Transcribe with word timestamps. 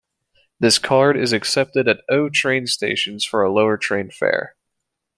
This 0.59 0.79
card 0.79 1.15
is 1.15 1.31
accepted 1.31 1.87
at 1.87 2.01
O-Train 2.09 2.65
stations 2.65 3.23
for 3.23 3.43
a 3.43 3.53
lower 3.53 3.77
train 3.77 4.09
fare. 4.09 4.55